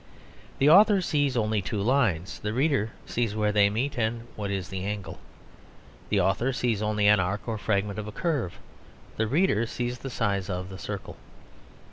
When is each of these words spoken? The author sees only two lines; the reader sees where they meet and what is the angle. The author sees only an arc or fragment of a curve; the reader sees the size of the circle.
The 0.57 0.67
author 0.67 0.99
sees 0.99 1.37
only 1.37 1.61
two 1.61 1.79
lines; 1.79 2.39
the 2.39 2.53
reader 2.53 2.89
sees 3.05 3.35
where 3.35 3.51
they 3.51 3.69
meet 3.69 3.99
and 3.99 4.23
what 4.35 4.49
is 4.49 4.69
the 4.69 4.83
angle. 4.83 5.19
The 6.09 6.19
author 6.19 6.53
sees 6.53 6.81
only 6.81 7.05
an 7.05 7.19
arc 7.19 7.47
or 7.47 7.59
fragment 7.59 7.99
of 7.99 8.07
a 8.07 8.11
curve; 8.11 8.57
the 9.17 9.27
reader 9.27 9.67
sees 9.67 9.99
the 9.99 10.09
size 10.09 10.49
of 10.49 10.69
the 10.69 10.79
circle. 10.79 11.17